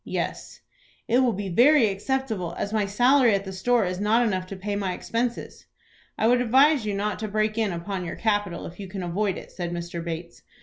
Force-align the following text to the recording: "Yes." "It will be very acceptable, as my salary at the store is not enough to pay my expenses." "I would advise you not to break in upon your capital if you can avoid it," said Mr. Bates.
"Yes." 0.03 0.61
"It 1.07 1.19
will 1.19 1.31
be 1.33 1.49
very 1.49 1.89
acceptable, 1.89 2.55
as 2.57 2.73
my 2.73 2.87
salary 2.87 3.35
at 3.35 3.45
the 3.45 3.53
store 3.53 3.85
is 3.85 3.99
not 3.99 4.25
enough 4.25 4.47
to 4.47 4.55
pay 4.55 4.75
my 4.75 4.93
expenses." 4.93 5.67
"I 6.17 6.25
would 6.27 6.41
advise 6.41 6.87
you 6.87 6.95
not 6.95 7.19
to 7.19 7.27
break 7.27 7.55
in 7.55 7.71
upon 7.71 8.03
your 8.05 8.15
capital 8.15 8.65
if 8.65 8.79
you 8.79 8.87
can 8.87 9.03
avoid 9.03 9.37
it," 9.37 9.51
said 9.51 9.71
Mr. 9.71 10.03
Bates. 10.03 10.41